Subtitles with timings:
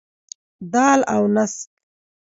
[0.73, 1.69] دال او نسک.